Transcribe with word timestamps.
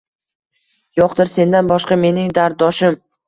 Yo‘qdir 0.99 1.29
sendan 1.35 1.69
boshqa 1.73 1.99
mening 2.07 2.33
darddoshim… 2.39 2.99